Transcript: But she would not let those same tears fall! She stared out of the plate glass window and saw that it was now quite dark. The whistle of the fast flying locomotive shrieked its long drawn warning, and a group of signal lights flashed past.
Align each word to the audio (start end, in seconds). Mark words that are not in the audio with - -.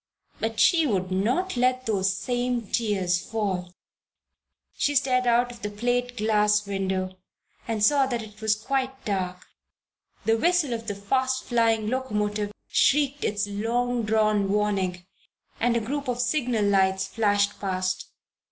But 0.39 0.59
she 0.59 0.87
would 0.87 1.11
not 1.11 1.55
let 1.55 1.85
those 1.85 2.11
same 2.17 2.65
tears 2.65 3.21
fall! 3.23 3.71
She 4.73 4.95
stared 4.95 5.27
out 5.27 5.51
of 5.51 5.61
the 5.61 5.69
plate 5.69 6.17
glass 6.17 6.65
window 6.65 7.17
and 7.67 7.83
saw 7.85 8.07
that 8.07 8.23
it 8.23 8.41
was 8.41 8.59
now 8.59 8.65
quite 8.65 9.05
dark. 9.05 9.45
The 10.25 10.37
whistle 10.39 10.73
of 10.73 10.87
the 10.87 10.95
fast 10.95 11.43
flying 11.43 11.87
locomotive 11.87 12.51
shrieked 12.67 13.23
its 13.23 13.45
long 13.45 14.01
drawn 14.01 14.49
warning, 14.49 15.05
and 15.59 15.77
a 15.77 15.79
group 15.79 16.07
of 16.07 16.19
signal 16.19 16.65
lights 16.65 17.05
flashed 17.05 17.59
past. 17.59 18.07